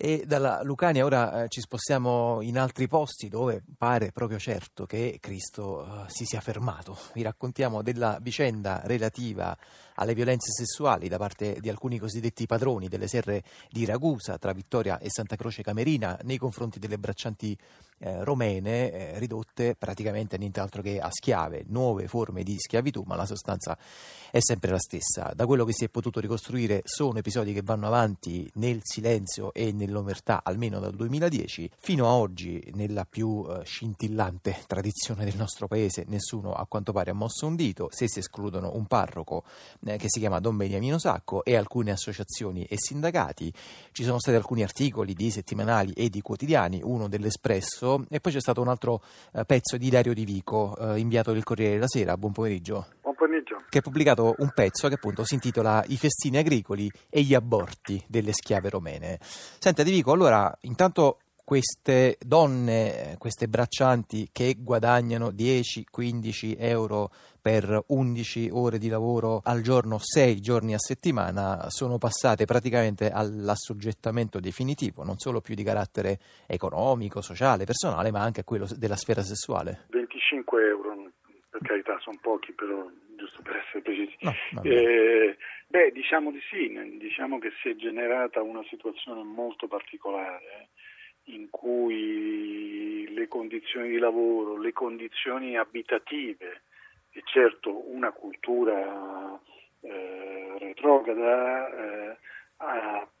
E 0.00 0.22
dalla 0.24 0.62
Lucania 0.62 1.04
ora 1.04 1.42
eh, 1.42 1.48
ci 1.48 1.60
spostiamo 1.60 2.40
in 2.42 2.56
altri 2.56 2.86
posti 2.86 3.28
dove 3.28 3.64
pare 3.76 4.12
proprio 4.12 4.38
certo 4.38 4.86
che 4.86 5.18
Cristo 5.20 5.84
eh, 5.84 6.04
si 6.06 6.24
sia 6.24 6.40
fermato. 6.40 6.96
Vi 7.14 7.22
raccontiamo 7.22 7.82
della 7.82 8.16
vicenda 8.22 8.80
relativa 8.84 9.58
alle 9.98 10.14
violenze 10.14 10.52
sessuali 10.52 11.08
da 11.08 11.18
parte 11.18 11.56
di 11.58 11.68
alcuni 11.68 11.98
cosiddetti 11.98 12.46
padroni 12.46 12.86
delle 12.86 13.08
serre 13.08 13.42
di 13.70 13.84
Ragusa 13.84 14.38
tra 14.38 14.52
Vittoria 14.52 14.98
e 14.98 15.10
Santa 15.10 15.34
Croce 15.34 15.62
Camerina 15.62 16.16
nei 16.22 16.38
confronti 16.38 16.78
delle 16.78 16.98
braccianti 16.98 17.58
eh, 17.98 18.22
romene 18.22 18.92
eh, 18.92 19.18
ridotte 19.18 19.74
praticamente 19.74 20.36
a 20.36 20.38
nient'altro 20.38 20.82
che 20.82 21.00
a 21.00 21.08
schiave, 21.10 21.64
nuove 21.66 22.06
forme 22.06 22.44
di 22.44 22.56
schiavitù, 22.56 23.02
ma 23.04 23.16
la 23.16 23.26
sostanza 23.26 23.76
è 24.30 24.38
sempre 24.40 24.70
la 24.70 24.78
stessa. 24.78 25.32
Da 25.34 25.46
quello 25.46 25.64
che 25.64 25.72
si 25.72 25.84
è 25.84 25.88
potuto 25.88 26.20
ricostruire 26.20 26.82
sono 26.84 27.18
episodi 27.18 27.52
che 27.52 27.62
vanno 27.62 27.88
avanti 27.88 28.48
nel 28.54 28.80
silenzio 28.84 29.52
e 29.52 29.72
nel 29.72 29.87
nell'omertà 29.88 30.42
almeno 30.44 30.78
dal 30.78 30.94
2010 30.94 31.70
fino 31.78 32.06
a 32.06 32.12
oggi 32.12 32.62
nella 32.74 33.06
più 33.08 33.44
eh, 33.48 33.64
scintillante 33.64 34.62
tradizione 34.68 35.24
del 35.24 35.36
nostro 35.36 35.66
paese 35.66 36.04
nessuno 36.08 36.52
a 36.52 36.66
quanto 36.66 36.92
pare 36.92 37.10
ha 37.10 37.14
mosso 37.14 37.46
un 37.46 37.56
dito 37.56 37.88
se 37.90 38.06
si 38.08 38.18
escludono 38.18 38.74
un 38.74 38.86
parroco 38.86 39.44
eh, 39.86 39.96
che 39.96 40.06
si 40.08 40.20
chiama 40.20 40.38
Don 40.38 40.56
Beniamino 40.56 40.98
Sacco 40.98 41.44
e 41.44 41.56
alcune 41.56 41.90
associazioni 41.90 42.64
e 42.64 42.76
sindacati. 42.78 43.52
Ci 43.92 44.04
sono 44.04 44.18
stati 44.18 44.36
alcuni 44.36 44.62
articoli 44.62 45.14
di 45.14 45.30
settimanali 45.30 45.92
e 45.92 46.08
di 46.08 46.20
quotidiani 46.20 46.80
uno 46.82 47.08
dell'Espresso 47.08 48.04
e 48.10 48.20
poi 48.20 48.32
c'è 48.32 48.40
stato 48.40 48.60
un 48.60 48.68
altro 48.68 49.02
eh, 49.32 49.44
pezzo 49.44 49.76
di 49.76 49.88
Dario 49.88 50.14
Di 50.14 50.24
Vico 50.24 50.76
eh, 50.76 50.98
inviato 50.98 51.32
del 51.32 51.44
Corriere 51.44 51.74
della 51.74 51.88
Sera. 51.88 52.16
Buon 52.16 52.32
pomeriggio 52.32 52.86
pomeriggio. 53.18 53.64
Che 53.68 53.78
ha 53.78 53.82
pubblicato 53.82 54.34
un 54.38 54.52
pezzo 54.54 54.88
che 54.88 54.94
appunto 54.94 55.24
si 55.24 55.34
intitola 55.34 55.84
I 55.88 55.96
festini 55.96 56.38
agricoli 56.38 56.90
e 57.10 57.22
gli 57.22 57.34
aborti 57.34 58.02
delle 58.06 58.32
schiave 58.32 58.70
romene. 58.70 59.18
Senta, 59.20 59.82
ti 59.82 59.90
dico, 59.90 60.12
allora, 60.12 60.56
intanto 60.62 61.18
queste 61.48 62.18
donne, 62.20 63.16
queste 63.18 63.48
braccianti 63.48 64.28
che 64.30 64.56
guadagnano 64.58 65.28
10-15 65.28 66.56
euro 66.58 67.10
per 67.40 67.84
11 67.86 68.50
ore 68.52 68.76
di 68.76 68.88
lavoro 68.88 69.40
al 69.42 69.62
giorno, 69.62 69.96
6 69.98 70.40
giorni 70.42 70.74
a 70.74 70.78
settimana, 70.78 71.70
sono 71.70 71.96
passate 71.96 72.44
praticamente 72.44 73.10
all'assoggettamento 73.10 74.40
definitivo, 74.40 75.04
non 75.04 75.16
solo 75.16 75.40
più 75.40 75.54
di 75.54 75.62
carattere 75.62 76.18
economico, 76.46 77.22
sociale, 77.22 77.64
personale, 77.64 78.10
ma 78.10 78.20
anche 78.20 78.40
a 78.40 78.44
quello 78.44 78.68
della 78.76 78.96
sfera 78.96 79.22
sessuale. 79.22 79.86
25 79.88 80.68
euro, 80.68 81.10
per 81.48 81.62
carità, 81.62 81.96
sono 82.00 82.18
pochi, 82.20 82.52
però 82.52 82.84
per 83.48 83.56
essere 83.56 83.80
precisi. 83.80 84.16
No, 84.20 84.34
eh, 84.62 85.36
beh, 85.66 85.90
diciamo 85.92 86.30
di 86.30 86.40
sì, 86.50 86.98
diciamo 86.98 87.38
che 87.38 87.50
si 87.62 87.70
è 87.70 87.76
generata 87.76 88.42
una 88.42 88.62
situazione 88.68 89.22
molto 89.22 89.66
particolare 89.66 90.68
in 91.24 91.48
cui 91.50 93.06
le 93.12 93.28
condizioni 93.28 93.88
di 93.88 93.98
lavoro, 93.98 94.58
le 94.58 94.72
condizioni 94.72 95.56
abitative 95.56 96.62
e 97.10 97.22
certo 97.24 97.90
una 97.90 98.12
cultura 98.12 99.38
eh, 99.80 100.54
retrograda 100.58 102.12
eh, 102.12 102.16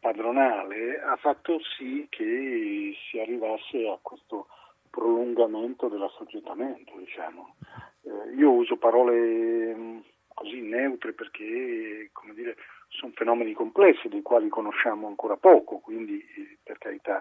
padronale 0.00 1.00
ha 1.00 1.16
fatto 1.16 1.60
sì 1.76 2.06
che 2.10 2.94
si 3.08 3.18
arrivasse 3.18 3.88
a 3.88 3.98
questo 4.00 4.48
prolungamento 4.90 5.88
dell'assoggettamento, 5.88 6.92
diciamo. 6.98 7.54
Eh, 8.02 8.34
io 8.34 8.50
uso 8.50 8.76
parole 8.76 9.74
mm, 9.74 9.98
così 10.38 10.60
neutre 10.60 11.14
perché 11.14 12.10
come 12.12 12.32
dire, 12.32 12.56
sono 12.90 13.10
fenomeni 13.16 13.54
complessi 13.54 14.08
dei 14.08 14.22
quali 14.22 14.48
conosciamo 14.48 15.08
ancora 15.08 15.36
poco, 15.36 15.78
quindi 15.78 16.24
per 16.62 16.78
carità 16.78 17.20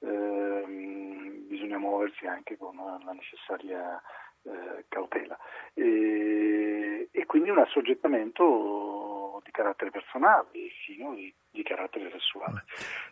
ehm, 0.00 1.46
bisogna 1.46 1.78
muoversi 1.78 2.26
anche 2.26 2.56
con 2.56 2.74
la 2.74 3.12
necessaria 3.12 4.02
eh, 4.42 4.84
cautela. 4.88 5.38
E, 5.74 7.08
e, 7.12 7.26
quindi 7.26 7.50
un 7.50 7.58
assoggettamento 7.58 9.40
di 9.44 9.52
carattere 9.52 9.92
personale 9.92 10.48
fino 10.84 11.14
di, 11.14 11.32
di 11.48 11.62
carattere 11.62 12.10
sessuale. 12.10 12.64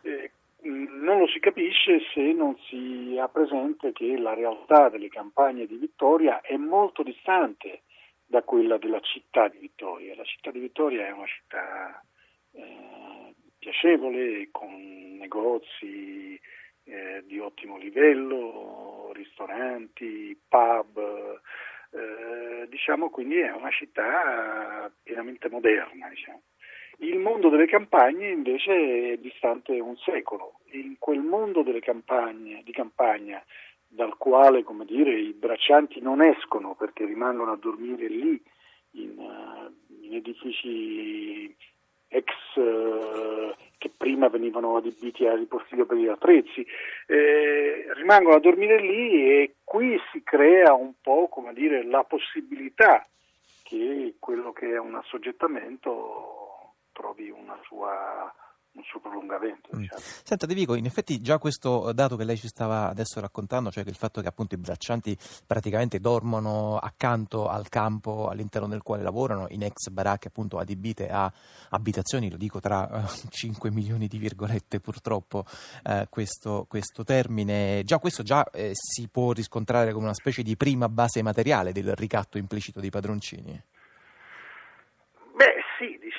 Eh, 0.03 0.33
non 0.63 1.19
lo 1.19 1.29
si 1.29 1.39
capisce 1.39 2.01
se 2.13 2.33
non 2.33 2.57
si 2.69 3.17
ha 3.21 3.29
presente 3.29 3.93
che 3.93 4.17
la 4.17 4.35
realtà 4.35 4.89
delle 4.89 5.09
campagne 5.09 5.67
di 5.67 5.77
Vittoria 5.77 6.41
è 6.41 6.57
molto 6.57 7.05
distante 7.05 7.83
da 8.35 8.43
quella 8.43 8.79
della 8.79 8.99
città 8.99 9.47
di 9.47 9.59
Vittoria. 9.59 10.17
La 10.17 10.25
città 10.25 10.51
di 10.51 10.59
Vittoria 10.59 11.07
è 11.07 11.13
una 11.13 11.27
città 11.27 12.05
eh, 12.51 13.33
piacevole, 13.61 14.49
con 14.51 15.17
negozi 15.19 16.39
eh, 16.83 17.23
di 17.27 17.39
ottimo 17.39 17.79
livello, 17.79 19.13
ristoranti, 19.15 20.37
pub, 20.49 21.41
eh, 21.93 22.67
diciamo 22.69 23.09
quindi 23.09 23.39
è 23.39 23.53
una 23.53 23.71
città 23.71 24.93
pienamente 25.01 25.49
moderna. 25.49 26.09
Diciamo. 26.09 26.43
Il 26.99 27.19
mondo 27.19 27.51
delle 27.51 27.67
campagne 27.67 28.31
invece 28.31 29.13
è 29.13 29.17
distante 29.19 29.79
un 29.79 29.97
secolo. 29.99 30.59
In 30.73 30.97
quel 30.99 31.21
mondo 31.21 31.63
campagne, 31.79 32.63
di 32.65 32.73
campagna 32.73 33.41
dal 33.95 34.17
quale 34.17 34.65
dire, 34.85 35.19
i 35.19 35.33
braccianti 35.33 36.01
non 36.01 36.21
escono 36.21 36.75
perché 36.75 37.05
rimangono 37.05 37.53
a 37.53 37.57
dormire 37.57 38.09
lì 38.09 38.43
in, 38.93 39.19
uh, 39.19 40.05
in 40.05 40.15
edifici 40.15 41.55
ex 42.09 42.27
uh, 42.57 43.55
che 43.79 43.91
prima 43.97 44.29
venivano 44.29 44.77
adibiti 44.77 45.27
a 45.27 45.37
ripostiglio 45.37 45.87
per 45.87 45.97
gli 45.97 46.09
attrezzi, 46.09 46.67
eh, 47.07 47.87
rimangono 47.95 48.37
a 48.37 48.41
dormire 48.41 48.81
lì 48.81 49.29
e 49.31 49.55
qui 49.63 49.99
si 50.11 50.23
crea 50.23 50.73
un 50.73 50.95
po' 51.01 51.29
dire, 51.53 51.85
la 51.85 52.03
possibilità 52.03 53.07
che 53.63 54.15
quello 54.19 54.53
che 54.53 54.71
è 54.71 54.79
un 54.79 54.95
assoggettamento 54.95 56.73
trovi 56.93 57.29
una 57.31 57.59
sua 57.65 58.33
un 58.75 58.83
suo 58.85 59.01
prolungamento. 59.01 59.71
Mm. 59.75 59.81
Diciamo. 59.81 60.01
Senta 60.25 60.47
De 60.47 60.55
Vico, 60.55 60.75
in 60.75 60.87
effetti 60.87 61.21
già 61.21 61.39
questo 61.39 61.93
dato 61.93 62.17
che 62.17 62.25
lei 62.25 62.37
ci 62.37 62.49
stava 62.49 62.89
adesso 62.89 63.21
raccontando, 63.21 63.71
cioè 63.71 63.85
che 63.85 63.91
il 63.91 63.97
fatto 63.97 64.21
che 64.21 64.29
appunto 64.29 64.55
i 64.55 64.59
braccianti 64.59 65.17
praticamente 65.47 66.01
dormono 66.01 66.77
accanto 66.79 67.49
al 67.49 67.69
campo 67.69 68.29
all'interno 68.29 68.69
del 68.69 68.83
quale 68.83 69.03
lavorano, 69.03 69.47
in 69.51 69.63
ex 69.63 69.89
baracche 69.91 70.29
appunto 70.29 70.59
adibite 70.59 71.09
a 71.09 71.33
abitazioni, 71.71 72.31
lo 72.31 72.37
dico 72.37 72.61
tra 72.61 72.89
uh, 72.91 72.97
eh, 72.97 73.29
5 73.31 73.71
milioni 73.71 74.09
di 74.09 74.19
virgolette 74.19 74.81
purtroppo 74.81 75.45
uh, 75.85 76.07
questo, 76.09 76.67
questo, 76.69 77.05
termine, 77.05 77.83
già 77.85 77.99
questo 77.99 78.23
già 78.23 78.45
eh, 78.51 78.73
si 78.75 79.09
può 79.09 79.33
riscontrare 79.33 79.93
come 79.93 80.05
una 80.05 80.15
specie 80.15 80.43
di 80.43 80.57
prima 80.57 80.89
base 80.89 81.23
materiale 81.23 81.73
del 81.73 81.95
ricatto 81.95 82.39
implicito 82.39 82.81
dei 82.81 82.91
padroncini 82.91 83.63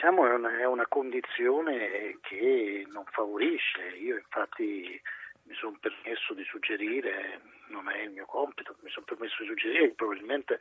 diciamo 0.06 0.28
è 0.28 0.34
una, 0.36 0.60
è 0.60 0.66
una 0.66 0.86
condizione 0.86 2.20
che 2.22 2.86
non 2.92 3.06
favorisce. 3.06 3.82
Io 4.00 4.16
infatti 4.18 5.02
mi 5.44 5.56
sono 5.56 5.78
permesso 5.80 6.36
di 6.36 6.44
suggerire, 6.44 7.42
non 7.70 7.90
è 7.90 8.04
il 8.04 8.12
mio 8.12 8.26
compito, 8.26 8.76
mi 8.82 8.90
sono 8.92 9.06
permesso 9.08 9.42
di 9.42 9.48
suggerire 9.48 9.88
che 9.88 9.94
probabilmente 9.96 10.60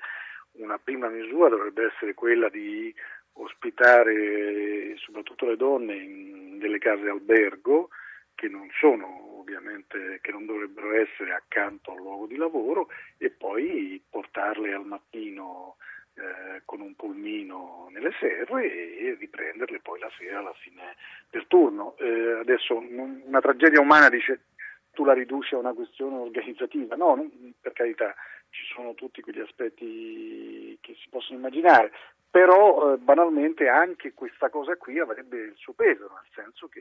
una 0.52 0.78
prima 0.78 1.08
misura 1.08 1.50
dovrebbe 1.50 1.92
essere 1.92 2.14
quella 2.14 2.48
di 2.48 2.94
ospitare 3.34 4.96
soprattutto 4.96 5.44
le 5.44 5.56
donne 5.56 5.94
in 5.94 6.58
delle 6.58 6.78
case 6.78 7.08
albergo 7.08 7.90
che 8.34 8.48
non 8.48 8.68
sono 8.78 9.40
ovviamente 9.40 10.20
che 10.22 10.30
non 10.30 10.46
dovrebbero 10.46 10.92
essere 10.92 11.34
accanto 11.34 11.90
al 11.90 11.98
luogo 11.98 12.26
di 12.26 12.36
lavoro 12.36 12.88
e 13.18 13.30
poi 13.30 14.00
portarle 14.08 14.72
al 14.72 14.86
mattino 14.86 15.76
eh, 16.16 16.62
con 16.64 16.80
un 16.80 16.94
pulmino 16.94 17.88
nelle 17.90 18.12
serre 18.18 18.64
e 18.64 19.16
riprenderle 19.18 19.80
poi 19.80 19.98
la 19.98 20.10
sera 20.16 20.38
alla 20.38 20.54
fine 20.54 20.96
del 21.30 21.46
turno. 21.46 21.96
Eh, 21.98 22.38
adesso 22.40 22.76
una 22.76 23.40
tragedia 23.40 23.80
umana 23.80 24.08
dice 24.08 24.44
tu 24.92 25.04
la 25.04 25.12
riduci 25.12 25.54
a 25.54 25.58
una 25.58 25.72
questione 25.72 26.16
organizzativa, 26.16 26.94
no, 26.94 27.16
non, 27.16 27.54
per 27.60 27.72
carità 27.72 28.14
ci 28.50 28.64
sono 28.72 28.94
tutti 28.94 29.20
quegli 29.20 29.40
aspetti 29.40 30.78
che 30.80 30.94
si 31.02 31.08
possono 31.08 31.38
immaginare, 31.38 31.90
però 32.30 32.92
eh, 32.92 32.98
banalmente 32.98 33.68
anche 33.68 34.14
questa 34.14 34.48
cosa 34.50 34.76
qui 34.76 34.98
avrebbe 34.98 35.38
il 35.38 35.56
suo 35.56 35.72
peso, 35.72 36.08
nel 36.08 36.44
senso 36.44 36.68
che 36.68 36.80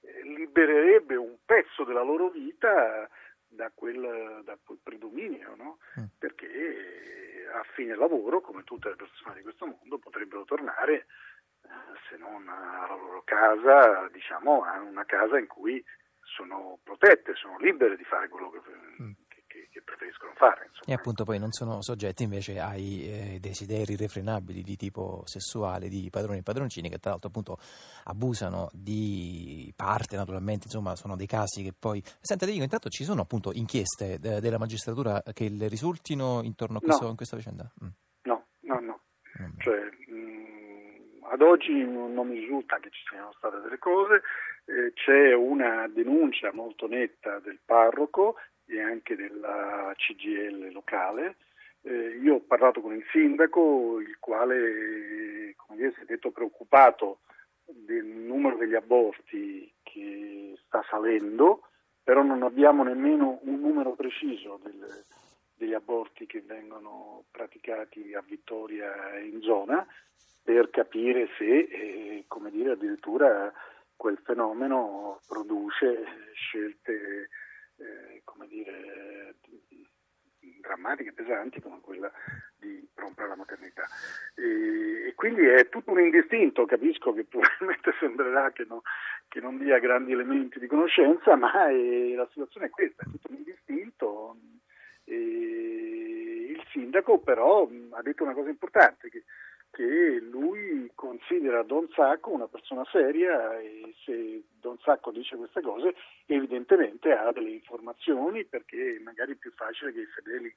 eh, 0.00 0.22
libererebbe 0.22 1.14
un 1.14 1.36
pezzo 1.46 1.84
della 1.84 2.02
loro 2.02 2.30
vita 2.30 3.08
da 3.52 3.70
quel, 3.74 4.42
da 4.44 4.58
quel 4.62 4.78
predominio, 4.82 5.54
no? 5.56 5.78
mm. 5.98 6.04
perché 6.18 7.48
a 7.52 7.62
fine 7.74 7.94
lavoro, 7.94 8.40
come 8.40 8.64
tutte 8.64 8.88
le 8.88 8.96
persone 8.96 9.36
di 9.36 9.42
questo 9.42 9.66
mondo, 9.66 9.98
potrebbero 9.98 10.44
tornare, 10.44 11.06
eh, 11.62 11.68
se 12.08 12.16
non 12.16 12.48
alla 12.48 12.94
loro 12.96 13.22
casa, 13.24 14.08
diciamo 14.10 14.64
a 14.64 14.80
una 14.80 15.04
casa 15.04 15.38
in 15.38 15.46
cui 15.46 15.82
sono 16.20 16.78
protette, 16.82 17.34
sono 17.34 17.58
libere 17.58 17.96
di 17.96 18.04
fare 18.04 18.28
quello 18.28 18.50
che, 18.50 18.60
mm. 19.02 19.12
Preferiscono 20.02 20.32
fare. 20.34 20.66
Insomma. 20.66 20.86
E 20.86 20.92
appunto 20.92 21.24
poi 21.24 21.38
non 21.38 21.52
sono 21.52 21.80
soggetti 21.82 22.24
invece 22.24 22.58
ai 22.58 23.06
eh, 23.06 23.38
desideri 23.40 23.92
irrefrenabili 23.92 24.62
di 24.62 24.76
tipo 24.76 25.22
sessuale 25.24 25.88
di 25.88 26.08
padroni 26.10 26.38
e 26.38 26.42
padroncini 26.42 26.88
che 26.88 26.98
tra 26.98 27.10
l'altro 27.10 27.28
appunto 27.28 27.58
abusano 28.04 28.68
di 28.72 29.72
parte 29.76 30.16
naturalmente, 30.16 30.66
insomma 30.66 30.96
sono 30.96 31.16
dei 31.16 31.26
casi 31.26 31.62
che 31.62 31.72
poi... 31.78 32.02
Senta, 32.20 32.46
ti 32.46 32.52
dico, 32.52 32.64
intanto 32.64 32.88
ci 32.88 33.04
sono 33.04 33.22
appunto 33.22 33.52
inchieste 33.52 34.18
de- 34.18 34.40
della 34.40 34.58
magistratura 34.58 35.22
che 35.32 35.48
le 35.48 35.68
risultino 35.68 36.40
intorno 36.42 36.78
a 36.78 36.80
questo, 36.80 37.04
no. 37.04 37.10
in 37.10 37.16
questa 37.16 37.36
vicenda? 37.36 37.70
Mm. 37.82 37.88
No, 38.22 38.46
no, 38.60 38.80
no. 38.80 39.00
Mm. 39.40 39.58
Cioè, 39.58 39.78
mh, 40.08 41.26
ad 41.30 41.40
oggi 41.40 41.72
non 41.72 42.26
mi 42.26 42.38
risulta 42.38 42.78
che 42.78 42.90
ci 42.90 43.02
siano 43.08 43.32
state 43.36 43.60
delle 43.60 43.78
cose, 43.78 44.22
eh, 44.64 44.92
c'è 44.94 45.32
una 45.34 45.88
denuncia 45.88 46.52
molto 46.52 46.86
netta 46.86 47.38
del 47.40 47.58
parroco 47.64 48.36
e 48.66 48.80
anche 48.80 49.16
della 49.16 49.92
CGL 49.96 50.72
locale. 50.72 51.36
Eh, 51.82 52.18
io 52.22 52.34
ho 52.34 52.40
parlato 52.40 52.80
con 52.80 52.94
il 52.94 53.04
sindaco, 53.10 54.00
il 54.00 54.16
quale 54.18 55.54
dire, 55.82 55.92
si 55.92 56.00
è 56.02 56.04
detto 56.04 56.30
preoccupato 56.30 57.20
del 57.64 58.04
numero 58.04 58.56
degli 58.56 58.74
aborti 58.74 59.72
che 59.82 60.54
sta 60.66 60.84
salendo, 60.88 61.68
però 62.02 62.22
non 62.22 62.42
abbiamo 62.42 62.82
nemmeno 62.82 63.40
un 63.42 63.60
numero 63.60 63.92
preciso 63.92 64.58
del, 64.62 64.86
degli 65.56 65.74
aborti 65.74 66.26
che 66.26 66.42
vengono 66.42 67.24
praticati 67.30 68.14
a 68.14 68.22
Vittoria 68.26 69.18
in 69.18 69.40
zona 69.42 69.86
per 70.42 70.70
capire 70.70 71.28
se, 71.38 71.44
eh, 71.44 72.24
dire, 72.50 72.72
addirittura 72.72 73.52
quel 73.96 74.18
fenomeno 74.24 75.20
produce 75.28 76.04
scelte 76.34 77.28
eh, 77.82 78.22
come 78.24 78.46
dire, 78.46 79.34
drammatiche, 80.62 81.12
pesanti 81.12 81.60
come 81.60 81.80
quella 81.80 82.10
di 82.56 82.88
rompere 82.94 83.28
la 83.28 83.36
maternità. 83.36 83.86
E, 84.34 85.08
e, 85.08 85.14
quindi 85.14 85.42
è 85.42 85.68
tutto 85.68 85.90
un 85.90 86.00
indistinto, 86.00 86.64
capisco 86.64 87.12
che 87.12 87.24
probabilmente 87.24 87.92
sembrerà 88.00 88.50
che, 88.52 88.64
no, 88.66 88.82
che 89.28 89.40
non 89.40 89.58
dia 89.58 89.78
grandi 89.78 90.12
elementi 90.12 90.58
di 90.58 90.66
conoscenza, 90.66 91.36
ma 91.36 91.68
è, 91.68 92.14
la 92.14 92.26
situazione 92.28 92.66
è 92.66 92.70
questa, 92.70 93.02
è 93.02 93.10
tutto 93.10 93.28
un 93.30 93.36
indistinto. 93.36 94.36
E 95.04 96.54
il 96.56 96.64
sindaco 96.70 97.18
però 97.18 97.68
ha 97.90 98.02
detto 98.02 98.22
una 98.22 98.34
cosa 98.34 98.48
importante, 98.48 99.10
che 99.10 99.24
che 99.72 100.20
lui 100.20 100.90
considera 100.94 101.62
Don 101.62 101.88
Sacco 101.94 102.30
una 102.30 102.46
persona 102.46 102.84
seria 102.92 103.58
e 103.58 103.94
se 104.04 104.42
Don 104.60 104.78
Sacco 104.80 105.10
dice 105.10 105.36
queste 105.36 105.62
cose 105.62 105.94
evidentemente 106.26 107.10
ha 107.12 107.32
delle 107.32 107.50
informazioni 107.50 108.44
perché 108.44 109.00
magari 109.02 109.32
è 109.32 109.36
più 109.36 109.50
facile 109.52 109.92
che 109.92 110.00
i 110.00 110.06
fedeli 110.06 110.54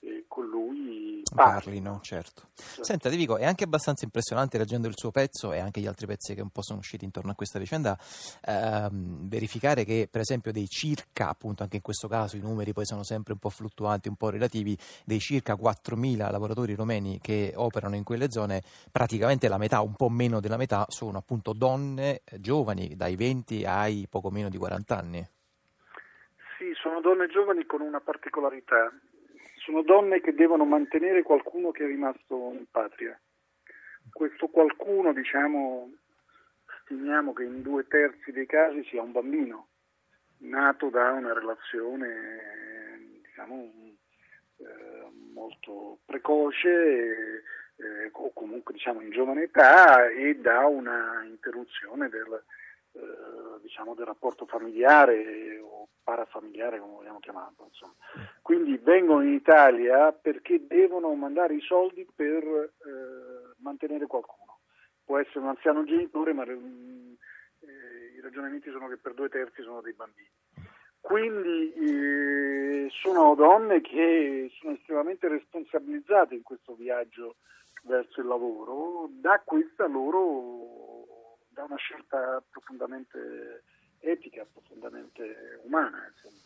eh, 0.00 0.24
con 0.26 0.46
lui 0.46 1.22
parlino. 1.34 2.00
certo. 2.02 2.48
certo. 2.54 2.84
Senta, 2.84 3.10
ti 3.10 3.16
dico, 3.16 3.36
è 3.36 3.44
anche 3.44 3.64
abbastanza 3.64 4.04
impressionante 4.04 4.58
leggendo 4.58 4.88
il 4.88 4.96
suo 4.96 5.10
pezzo 5.10 5.52
e 5.52 5.58
anche 5.58 5.80
gli 5.80 5.86
altri 5.86 6.06
pezzi 6.06 6.34
che 6.34 6.40
un 6.40 6.50
po' 6.50 6.62
sono 6.62 6.78
usciti 6.78 7.04
intorno 7.04 7.32
a 7.32 7.34
questa 7.34 7.58
vicenda, 7.58 7.98
ehm, 8.44 9.28
verificare 9.28 9.84
che 9.84 10.08
per 10.10 10.22
esempio 10.22 10.52
dei 10.52 10.68
circa, 10.68 11.28
appunto 11.28 11.62
anche 11.62 11.76
in 11.76 11.82
questo 11.82 12.08
caso 12.08 12.36
i 12.36 12.40
numeri 12.40 12.72
poi 12.72 12.86
sono 12.86 13.02
sempre 13.02 13.32
un 13.32 13.38
po' 13.38 13.50
fluttuanti, 13.50 14.08
un 14.08 14.16
po' 14.16 14.30
relativi, 14.30 14.76
dei 15.04 15.20
circa 15.20 15.54
4.000 15.54 16.30
lavoratori 16.30 16.74
romeni 16.74 17.20
che 17.20 17.52
operano 17.54 17.96
in 17.96 18.04
quelle 18.04 18.30
zone, 18.30 18.62
praticamente 18.90 19.48
la 19.48 19.58
metà, 19.58 19.80
un 19.80 19.94
po' 19.94 20.08
meno 20.08 20.40
della 20.40 20.56
metà, 20.56 20.86
sono 20.88 21.18
appunto 21.18 21.52
donne 21.52 22.22
giovani, 22.38 22.96
dai 22.96 23.16
20 23.16 23.64
ai 23.64 24.06
poco 24.08 24.30
meno 24.30 24.48
di 24.48 24.56
40 24.56 24.96
anni. 24.96 25.28
Sì, 26.58 26.72
sono 26.74 27.00
donne 27.00 27.28
giovani 27.28 27.64
con 27.64 27.80
una 27.80 28.00
particolarità 28.00 28.92
sono 29.60 29.82
donne 29.82 30.20
che 30.20 30.34
devono 30.34 30.64
mantenere 30.64 31.22
qualcuno 31.22 31.70
che 31.70 31.84
è 31.84 31.86
rimasto 31.86 32.52
in 32.52 32.64
patria. 32.70 33.18
Questo 34.12 34.48
qualcuno, 34.48 35.12
diciamo, 35.12 35.90
stimiamo 36.82 37.32
che 37.32 37.44
in 37.44 37.62
due 37.62 37.86
terzi 37.86 38.32
dei 38.32 38.46
casi 38.46 38.82
sia 38.84 39.02
un 39.02 39.12
bambino, 39.12 39.68
nato 40.38 40.88
da 40.88 41.12
una 41.12 41.32
relazione, 41.32 43.18
diciamo, 43.22 43.70
eh, 44.56 45.10
molto 45.32 45.98
precoce 46.04 47.42
eh, 47.76 48.10
o 48.12 48.32
comunque 48.32 48.74
diciamo 48.74 49.00
in 49.00 49.10
giovane 49.10 49.44
età 49.44 50.08
e 50.08 50.36
da 50.36 50.66
una 50.66 51.22
interruzione 51.24 52.08
del, 52.08 52.42
eh, 52.92 53.60
diciamo, 53.62 53.94
del 53.94 54.06
rapporto 54.06 54.46
familiare 54.46 55.58
o 55.60 55.88
parafamiliare 56.02 56.80
come 56.80 56.94
vogliamo 56.94 57.20
chiamarlo. 57.20 57.66
Insomma. 57.68 57.94
Quindi 58.42 58.76
vengono 58.78 59.22
in 59.22 59.34
Italia 59.34 60.12
perché 60.12 60.66
devono 60.66 61.14
mandare 61.14 61.54
i 61.54 61.60
soldi 61.60 62.06
per 62.14 62.42
eh, 62.42 63.54
mantenere 63.58 64.06
qualcuno. 64.06 64.60
Può 65.04 65.18
essere 65.18 65.40
un 65.40 65.48
anziano 65.48 65.84
genitore, 65.84 66.32
ma 66.32 66.44
mm, 66.44 67.12
eh, 67.60 68.16
i 68.16 68.20
ragionamenti 68.20 68.70
sono 68.70 68.88
che 68.88 68.96
per 68.96 69.14
due 69.14 69.28
terzi 69.28 69.62
sono 69.62 69.80
dei 69.80 69.94
bambini. 69.94 70.28
Quindi 71.00 71.72
eh, 71.72 72.88
sono 72.90 73.34
donne 73.34 73.80
che 73.80 74.50
sono 74.60 74.74
estremamente 74.74 75.28
responsabilizzate 75.28 76.34
in 76.34 76.42
questo 76.42 76.74
viaggio 76.74 77.36
verso 77.82 78.20
il 78.20 78.26
lavoro, 78.26 79.08
da 79.10 79.40
questa 79.44 79.86
loro 79.86 80.99
da 81.50 81.64
una 81.64 81.76
scelta 81.76 82.42
profondamente 82.50 83.62
etica, 84.00 84.46
profondamente 84.50 85.60
umana. 85.62 86.06
Insomma. 86.08 86.38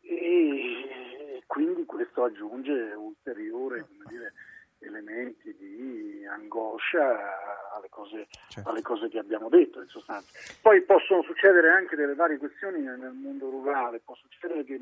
E 0.00 1.42
quindi 1.46 1.84
questo 1.84 2.24
aggiunge 2.24 2.72
ulteriori 2.92 3.84
dire, 4.06 4.32
elementi 4.80 5.54
di 5.56 6.26
angoscia 6.26 7.72
alle 7.74 7.88
cose, 7.88 8.26
certo. 8.48 8.68
alle 8.68 8.82
cose, 8.82 9.08
che 9.08 9.18
abbiamo 9.18 9.48
detto 9.48 9.80
in 9.80 9.88
sostanza. 9.88 10.30
Poi 10.60 10.82
possono 10.82 11.22
succedere 11.22 11.70
anche 11.70 11.96
delle 11.96 12.14
varie 12.14 12.38
questioni 12.38 12.82
nel 12.82 13.12
mondo 13.12 13.48
rurale, 13.50 14.00
può 14.00 14.14
succedere 14.14 14.64
che 14.64 14.78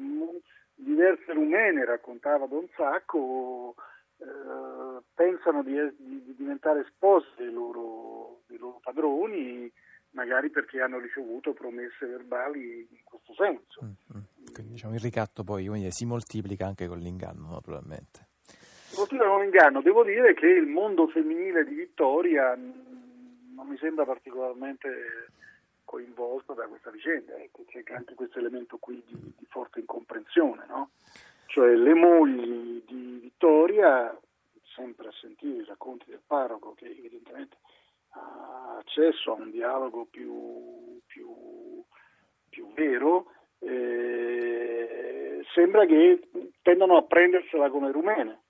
diverse 0.75 1.33
rumene, 1.33 1.85
raccontava 1.85 2.47
Don 2.47 2.69
Sacco, 2.75 3.75
eh, 4.23 5.03
pensano 5.15 5.63
di, 5.63 5.75
di, 5.99 6.23
di, 6.25 6.35
diventare 6.37 6.87
spose 6.95 7.27
dei 7.37 7.51
loro, 7.51 8.43
dei 8.47 8.59
loro 8.59 8.79
padroni 8.83 9.71
magari 10.11 10.51
perché 10.51 10.81
hanno 10.81 10.99
ricevuto 10.99 11.53
promesse 11.53 12.07
verbali 12.07 12.87
in 12.89 13.05
questo 13.05 13.35
senso. 13.35 13.81
Mm-hmm. 13.83 14.25
Quindi 14.53 14.73
diciamo, 14.73 14.95
il 14.95 15.01
ricatto 15.01 15.43
poi 15.43 15.69
dire, 15.69 15.91
si 15.91 16.05
moltiplica 16.05 16.67
anche 16.67 16.87
con 16.87 16.99
l'inganno, 16.99 17.49
naturalmente. 17.51 18.29
Si 18.45 18.97
moltiplica 18.97 19.29
con 19.29 19.41
l'inganno. 19.41 19.81
Devo 19.81 20.05
dire 20.05 20.35
che 20.35 20.47
il 20.47 20.67
mondo 20.67 21.09
femminile 21.09 21.65
di 21.65 21.75
Vittoria 21.75 22.55
non 22.55 23.67
mi 23.67 23.77
sembra 23.79 24.05
particolarmente 24.05 25.31
coinvolto 25.85 26.55
da 26.55 26.67
questa 26.67 26.91
vicenda, 26.91 27.35
ecco, 27.37 27.65
c'è 27.67 27.83
anche 27.93 28.15
questo 28.15 28.39
elemento 28.39 28.79
qui 28.79 29.03
di, 29.07 29.35
di 29.37 29.47
forte 29.49 29.81
incomprensione, 29.81 30.65
no? 30.67 30.91
Cioè 31.53 31.75
le 31.75 31.93
mogli 31.93 32.83
di 32.87 33.19
Vittoria, 33.21 34.19
sempre 34.75 35.09
a 35.09 35.13
sentire 35.21 35.61
i 35.61 35.67
racconti 35.67 36.07
del 36.09 36.23
parroco, 36.27 36.73
che 36.73 36.87
evidentemente 36.87 37.59
accesso 38.79 39.33
a 39.33 39.35
un 39.35 39.51
dialogo 39.51 40.07
più, 40.07 40.99
più, 41.05 41.85
più 42.49 42.73
vero, 42.73 43.27
eh, 43.59 45.45
sembra 45.53 45.85
che 45.85 46.27
tendano 46.63 46.97
a 46.97 47.03
prendersela 47.03 47.69
come 47.69 47.93
rumene, 47.93 48.41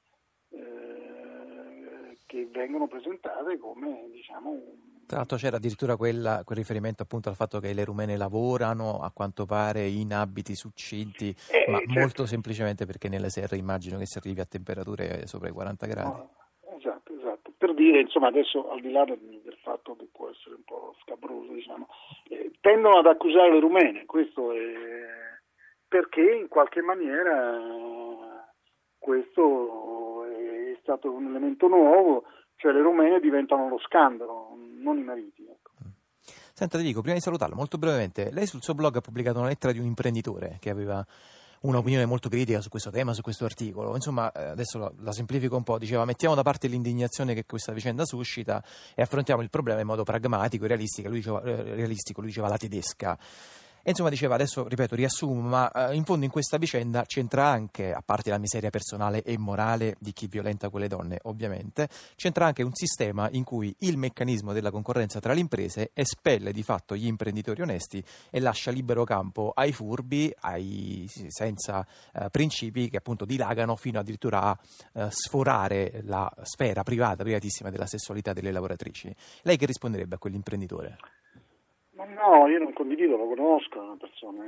eh, 0.50 2.18
che 2.24 2.46
vengono 2.52 2.86
presentate 2.86 3.58
come 3.58 4.10
diciamo, 4.12 4.60
tra 5.06 5.18
l'altro 5.18 5.36
c'era 5.36 5.56
addirittura 5.56 5.96
quella, 5.96 6.42
quel 6.44 6.58
riferimento 6.58 7.02
appunto 7.02 7.28
al 7.28 7.34
fatto 7.34 7.60
che 7.60 7.72
le 7.72 7.84
rumene 7.84 8.16
lavorano 8.16 9.00
a 9.00 9.10
quanto 9.12 9.46
pare 9.46 9.86
in 9.86 10.12
abiti 10.12 10.54
succinti, 10.54 11.34
eh, 11.50 11.70
ma 11.70 11.78
certo. 11.78 11.92
molto 11.92 12.26
semplicemente 12.26 12.86
perché 12.86 13.08
nelle 13.08 13.28
serre 13.28 13.56
immagino 13.56 13.98
che 13.98 14.06
si 14.06 14.18
arrivi 14.18 14.40
a 14.40 14.46
temperature 14.46 15.26
sopra 15.26 15.48
i 15.48 15.52
40 15.52 15.86
gradi. 15.86 16.08
No, 16.08 16.30
esatto, 16.76 17.12
esatto. 17.14 17.52
Per 17.56 17.74
dire, 17.74 18.00
insomma, 18.00 18.28
adesso 18.28 18.70
al 18.70 18.80
di 18.80 18.90
là 18.90 19.04
del, 19.04 19.40
del 19.44 19.58
fatto 19.62 19.96
che 19.96 20.08
può 20.12 20.30
essere 20.30 20.54
un 20.54 20.64
po' 20.64 20.94
scabroso, 21.02 21.52
diciamo, 21.52 21.86
eh, 22.28 22.50
tendono 22.60 22.98
ad 22.98 23.06
accusare 23.06 23.52
le 23.52 23.60
rumene, 23.60 24.04
questo 24.06 24.52
è 24.52 24.60
perché 25.92 26.22
in 26.22 26.48
qualche 26.48 26.80
maniera 26.80 27.60
questo 28.98 30.24
è 30.24 30.78
stato 30.80 31.12
un 31.12 31.26
elemento 31.26 31.68
nuovo, 31.68 32.24
cioè 32.56 32.72
le 32.72 32.80
rumene 32.80 33.20
diventano 33.20 33.68
lo 33.68 33.78
scandalo, 33.80 34.51
non 34.82 34.98
i 34.98 35.02
mariti. 35.02 35.46
Ecco. 35.48 35.70
Senta, 36.52 36.78
ti 36.78 36.84
dico, 36.84 37.00
prima 37.00 37.16
di 37.16 37.22
salutarla, 37.22 37.54
molto 37.54 37.78
brevemente, 37.78 38.30
lei 38.30 38.46
sul 38.46 38.62
suo 38.62 38.74
blog 38.74 38.96
ha 38.96 39.00
pubblicato 39.00 39.38
una 39.38 39.48
lettera 39.48 39.72
di 39.72 39.78
un 39.78 39.86
imprenditore 39.86 40.58
che 40.60 40.70
aveva 40.70 41.04
un'opinione 41.62 42.06
molto 42.06 42.28
critica 42.28 42.60
su 42.60 42.68
questo 42.68 42.90
tema, 42.90 43.12
su 43.14 43.22
questo 43.22 43.44
articolo. 43.44 43.94
Insomma, 43.94 44.30
eh, 44.32 44.48
adesso 44.48 44.78
la, 44.78 44.92
la, 44.98 45.12
semplifico 45.12 45.56
un 45.56 45.62
po', 45.62 45.78
diceva 45.78 46.04
mettiamo 46.04 46.34
da 46.34 46.42
parte 46.42 46.68
l'indignazione 46.68 47.34
che 47.34 47.44
questa 47.44 47.72
vicenda 47.72 48.04
suscita 48.04 48.62
e 48.94 49.02
affrontiamo 49.02 49.42
il 49.42 49.50
problema 49.50 49.80
in 49.80 49.86
modo 49.86 50.02
pragmatico 50.02 50.66
realistico, 50.66 51.08
lui 51.08 51.18
diceva, 51.18 51.42
eh, 51.42 51.74
realistico, 51.74 52.20
lui 52.20 52.30
diceva 52.30 52.48
la 52.48 52.56
tedesca. 52.56 53.18
E 53.84 53.90
insomma 53.90 54.10
diceva, 54.10 54.34
adesso 54.34 54.68
ripeto, 54.68 54.94
riassumo, 54.94 55.40
ma 55.40 55.70
eh, 55.70 55.94
in 55.96 56.04
fondo 56.04 56.24
in 56.24 56.30
questa 56.30 56.56
vicenda 56.56 57.02
c'entra 57.04 57.48
anche, 57.48 57.92
a 57.92 58.00
parte 58.00 58.30
la 58.30 58.38
miseria 58.38 58.70
personale 58.70 59.24
e 59.24 59.36
morale 59.38 59.96
di 59.98 60.12
chi 60.12 60.28
violenta 60.28 60.68
quelle 60.68 60.86
donne, 60.86 61.18
ovviamente, 61.24 61.88
c'entra 62.14 62.46
anche 62.46 62.62
un 62.62 62.72
sistema 62.74 63.28
in 63.32 63.42
cui 63.42 63.74
il 63.80 63.96
meccanismo 63.96 64.52
della 64.52 64.70
concorrenza 64.70 65.18
tra 65.18 65.32
le 65.32 65.40
imprese 65.40 65.90
espelle 65.94 66.52
di 66.52 66.62
fatto 66.62 66.94
gli 66.94 67.06
imprenditori 67.06 67.60
onesti 67.60 68.02
e 68.30 68.38
lascia 68.38 68.70
libero 68.70 69.02
campo 69.02 69.50
ai 69.52 69.72
furbi, 69.72 70.32
ai 70.40 71.08
senza 71.26 71.84
eh, 72.14 72.30
principi 72.30 72.88
che 72.88 72.98
appunto 72.98 73.24
dilagano 73.24 73.74
fino 73.74 73.98
addirittura 73.98 74.42
a 74.42 74.58
eh, 74.92 75.08
sforare 75.10 76.02
la 76.04 76.32
sfera 76.42 76.84
privata, 76.84 77.24
privatissima 77.24 77.68
della 77.68 77.86
sessualità 77.86 78.32
delle 78.32 78.52
lavoratrici. 78.52 79.12
Lei 79.42 79.56
che 79.56 79.66
risponderebbe 79.66 80.14
a 80.14 80.18
quell'imprenditore? 80.18 80.96
No, 82.14 82.46
io 82.48 82.58
non 82.58 82.72
condivido, 82.72 83.16
lo 83.16 83.26
conosco, 83.26 83.78
è 83.78 83.82
una 83.82 83.96
persona 83.96 84.44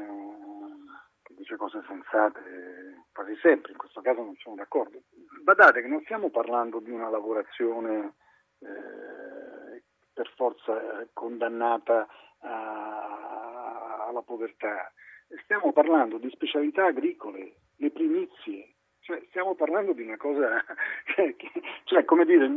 che 1.23 1.35
dice 1.35 1.57
cose 1.57 1.83
sensate 1.87 3.07
quasi 3.13 3.37
sempre, 3.41 3.73
in 3.73 3.79
questo 3.79 4.01
caso 4.01 4.23
non 4.23 4.37
sono 4.37 4.57
d'accordo. 4.57 5.03
Badate 5.43 5.81
che 5.81 5.89
non 5.89 6.03
stiamo 6.03 6.31
parlando 6.31 6.81
di 6.81 6.91
una 6.91 7.09
lavorazione 7.09 8.15
eh, 8.61 9.83
per 10.13 10.31
forza 10.37 11.07
condannata 11.13 12.07
a, 12.41 14.07
alla 14.09 14.23
povertà, 14.23 14.93
stiamo 15.43 15.73
parlando 15.73 16.19
di 16.19 16.31
specialità 16.31 16.87
agricole, 16.87 17.55
le 17.77 17.91
primizie, 17.91 18.75
cioè, 19.01 19.23
stiamo 19.29 19.55
parlando 19.55 19.93
di 19.93 20.03
una 20.03 20.17
cosa, 20.17 20.65
cioè, 21.85 22.05
come 22.05 22.25
dire, 22.25 22.49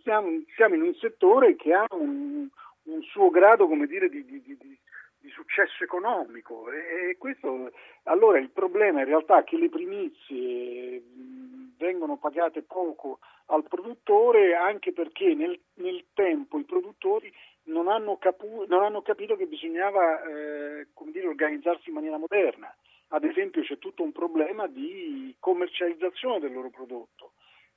stiamo, 0.00 0.28
siamo 0.54 0.74
in 0.74 0.82
un 0.82 0.94
settore 0.94 1.56
che 1.56 1.72
ha 1.72 1.86
un, 1.90 2.48
un 2.84 3.02
suo 3.02 3.30
grado 3.30 3.66
come 3.66 3.86
dire, 3.86 4.08
di, 4.08 4.24
di, 4.24 4.42
di, 4.42 4.56
di, 4.56 5.30
successo 5.30 5.82
economico 5.82 6.70
e, 6.70 7.16
questo 7.18 7.72
allora 8.04 8.38
il 8.38 8.50
problema 8.50 9.00
in 9.00 9.06
realtà 9.06 9.40
è 9.40 9.44
che 9.44 9.56
le 9.56 9.68
primizie 9.68 11.02
vengono 11.78 12.16
pagate 12.18 12.62
poco 12.62 13.18
al 13.46 13.64
produttore 13.64 14.54
anche 14.54 14.92
perché 14.92 15.34
nel, 15.34 15.58
nel 15.74 16.04
tempo 16.14 16.58
i 16.58 16.64
produttori 16.64 17.32
non 17.64 17.88
hanno, 17.88 18.16
capu, 18.18 18.64
non 18.68 18.82
hanno 18.82 19.02
capito 19.02 19.36
che 19.36 19.46
bisognava 19.46 20.22
eh, 20.22 20.86
dire, 21.06 21.26
organizzarsi 21.26 21.88
in 21.88 21.94
maniera 21.94 22.18
moderna. 22.18 22.74
Ad 23.08 23.24
esempio 23.24 23.62
c'è 23.62 23.78
tutto 23.78 24.02
un 24.02 24.12
problema 24.12 24.66
di 24.66 25.34
commercializzazione 25.38 26.40
del 26.40 26.52
loro 26.52 26.70
prodotto 26.70 27.32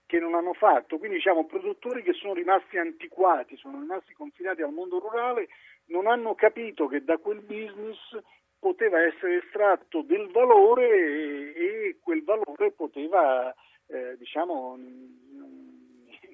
che 0.08 0.20
non 0.20 0.34
hanno 0.36 0.54
fatto, 0.54 0.98
quindi 0.98 1.18
diciamo 1.18 1.46
produttori 1.46 2.02
che 2.02 2.14
sono 2.14 2.34
rimasti 2.34 2.78
antiquati, 2.78 3.58
sono 3.58 3.80
rimasti 3.80 4.14
confinati 4.14 4.62
al 4.62 4.72
mondo 4.72 5.00
rurale, 5.00 5.50
non 5.88 6.08
hanno 6.08 6.34
capito 6.34 6.88
che 6.88 7.04
da 7.04 7.18
quel 7.18 7.42
business 7.42 7.98
poteva 8.58 9.04
essere 9.04 9.44
estratto 9.44 10.02
del 10.02 10.30
valore 10.32 10.88
e, 10.88 11.54
e 11.56 11.98
quel 12.02 12.24
valore 12.24 12.72
poteva, 12.72 13.54
eh, 13.88 14.18
diciamo, 14.18 14.80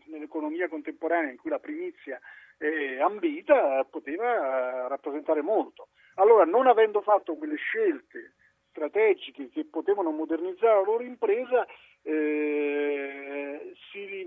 nell'economia 0.06 0.70
contemporanea 0.70 1.32
in 1.32 1.38
cui 1.38 1.50
la 1.50 1.60
primizia 1.60 2.20
è 2.58 3.00
ambita, 3.00 3.84
poteva 3.90 4.88
rappresentare 4.88 5.42
molto. 5.42 5.90
Allora, 6.16 6.46
non 6.46 6.68
avendo 6.68 7.02
fatto 7.02 7.36
quelle 7.36 7.56
scelte 7.56 8.36
strategiche 8.70 9.50
che 9.50 9.66
potevano 9.66 10.12
modernizzare 10.12 10.76
la 10.76 10.86
loro 10.86 11.04
impresa, 11.04 11.66
eh, 12.02 12.63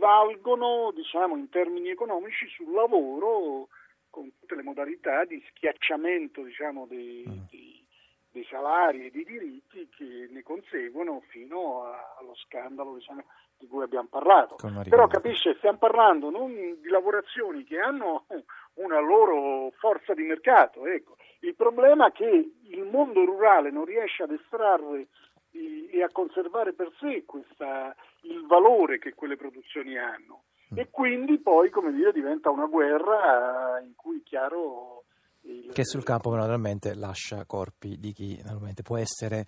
si 0.06 0.32
rivalgono 0.36 0.92
diciamo, 0.94 1.36
in 1.36 1.48
termini 1.48 1.90
economici 1.90 2.46
sul 2.48 2.72
lavoro 2.72 3.68
con 4.08 4.30
tutte 4.38 4.54
le 4.54 4.62
modalità 4.62 5.24
di 5.24 5.42
schiacciamento 5.50 6.42
diciamo, 6.42 6.86
dei, 6.86 7.24
mm. 7.28 7.32
dei, 7.50 7.84
dei, 8.30 8.46
salari 8.48 9.06
e 9.06 9.10
dei 9.10 9.24
diritti 9.24 9.88
che 9.94 10.28
ne 10.30 10.42
conseguono 10.42 11.22
fino 11.28 11.82
a, 11.82 12.16
allo 12.20 12.34
scandalo 12.36 12.94
diciamo, 12.94 13.24
di 13.58 13.66
cui 13.66 13.82
abbiamo 13.82 14.08
parlato. 14.08 14.56
Però 14.88 15.06
capisce, 15.08 15.56
stiamo 15.56 15.78
parlando 15.78 16.30
non 16.30 16.54
di 16.54 16.88
lavorazioni 16.88 17.64
che 17.64 17.80
hanno 17.80 18.26
una 18.74 19.00
loro 19.00 19.72
forza 19.78 20.14
di 20.14 20.22
mercato. 20.22 20.86
Ecco. 20.86 21.16
Il 21.40 21.54
problema 21.54 22.08
è 22.08 22.12
che 22.12 22.52
il 22.62 22.84
mondo 22.84 23.24
rurale 23.24 23.70
non 23.70 23.84
riesce 23.84 24.22
ad 24.22 24.30
estrarre 24.30 25.08
e 25.90 26.02
a 26.02 26.10
conservare 26.10 26.72
per 26.72 26.92
sé 26.98 27.24
questa, 27.24 27.94
il 28.22 28.46
valore 28.46 28.98
che 28.98 29.14
quelle 29.14 29.36
produzioni 29.36 29.96
hanno. 29.98 30.44
Mm. 30.74 30.78
E 30.78 30.90
quindi 30.90 31.38
poi, 31.38 31.70
come 31.70 31.92
dire, 31.92 32.12
diventa 32.12 32.50
una 32.50 32.66
guerra 32.66 33.80
in 33.80 33.94
cui 33.94 34.22
chiaro... 34.22 35.04
Il, 35.42 35.70
che 35.72 35.84
sul 35.84 36.02
campo 36.02 36.34
naturalmente 36.34 36.94
lascia 36.94 37.44
corpi 37.46 37.98
di 37.98 38.12
chi 38.12 38.36
naturalmente 38.38 38.82
può 38.82 38.96
essere, 38.96 39.46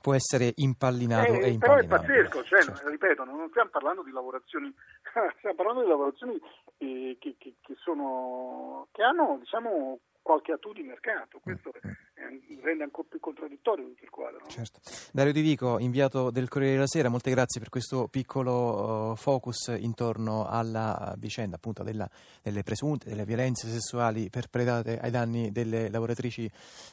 può 0.00 0.12
essere 0.14 0.52
impallinato 0.56 1.32
eh, 1.32 1.44
e 1.44 1.50
impallinato. 1.50 1.58
Però 1.58 1.76
è 1.76 1.86
pazzesco, 1.86 2.44
cioè, 2.44 2.62
certo. 2.62 2.88
ripeto, 2.88 3.24
non 3.24 3.48
stiamo 3.48 3.70
parlando 3.70 4.02
di 4.02 4.10
lavorazioni, 4.10 4.70
stiamo 5.38 5.56
parlando 5.56 5.82
di 5.82 5.88
lavorazioni 5.88 6.38
eh, 6.76 7.16
che, 7.18 7.36
che, 7.38 7.54
che, 7.62 7.74
sono, 7.78 8.88
che 8.92 9.02
hanno 9.02 9.38
diciamo, 9.40 9.98
qualche 10.20 10.52
attu 10.52 10.74
di 10.74 10.82
mercato. 10.82 11.40
Questo 11.42 11.72
mm. 11.74 11.90
Eh, 12.30 12.60
rende 12.62 12.84
ancora 12.84 13.08
più 13.08 13.20
contraddittorio 13.20 13.86
tutto 13.86 14.04
il 14.04 14.10
quadro. 14.10 14.40
No? 14.40 14.48
Certo. 14.48 14.80
Dario 15.12 15.32
Di 15.32 15.40
Vico, 15.40 15.78
inviato 15.78 16.30
del 16.30 16.48
Corriere 16.48 16.74
della 16.74 16.86
Sera, 16.86 17.08
molte 17.08 17.30
grazie 17.30 17.60
per 17.60 17.68
questo 17.68 18.08
piccolo 18.08 19.10
uh, 19.10 19.16
focus 19.16 19.74
intorno 19.78 20.46
alla 20.46 21.14
vicenda 21.18 21.56
appunto 21.56 21.82
della, 21.82 22.08
delle 22.42 22.62
presunte 22.62 23.08
delle 23.08 23.24
violenze 23.24 23.68
sessuali 23.68 24.30
perpetrate 24.30 24.98
ai 24.98 25.10
danni 25.10 25.50
delle 25.50 25.88
lavoratrici 25.90 26.50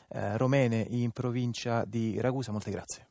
uh, 0.09 0.19
romene 0.37 0.85
in 0.89 1.11
provincia 1.11 1.83
di 1.85 2.19
Ragusa. 2.19 2.51
Molte 2.51 2.71
grazie. 2.71 3.07